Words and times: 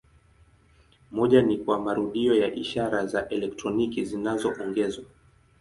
Moja 1.11 1.41
ni 1.41 1.57
kwa 1.57 1.79
marudio 1.79 2.35
ya 2.35 2.53
ishara 2.55 3.05
za 3.05 3.29
elektroniki 3.29 4.05
zinazoongezwa. 4.05 5.05